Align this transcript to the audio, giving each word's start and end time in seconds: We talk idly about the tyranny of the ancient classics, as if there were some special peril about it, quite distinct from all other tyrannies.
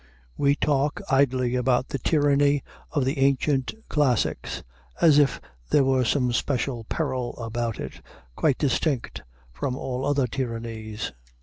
We 0.35 0.55
talk 0.55 0.99
idly 1.11 1.53
about 1.53 1.89
the 1.89 1.99
tyranny 1.99 2.63
of 2.89 3.05
the 3.05 3.19
ancient 3.19 3.71
classics, 3.87 4.63
as 4.99 5.19
if 5.19 5.39
there 5.69 5.83
were 5.83 6.05
some 6.05 6.33
special 6.33 6.85
peril 6.85 7.37
about 7.37 7.79
it, 7.79 8.01
quite 8.35 8.57
distinct 8.57 9.21
from 9.51 9.75
all 9.75 10.03
other 10.03 10.25
tyrannies. 10.25 11.11